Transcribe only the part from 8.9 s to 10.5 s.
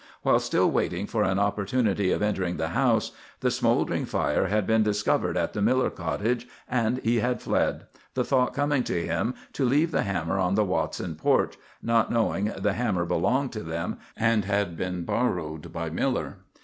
him to leave the hammer